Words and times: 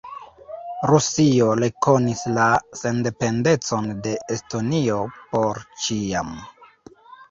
Rusio 0.91 1.49
rekonis 1.59 2.25
la 2.39 2.47
sendependecon 2.81 3.95
de 4.09 4.17
Estonio 4.41 5.01
"por 5.33 5.65
ĉiam". 5.87 6.39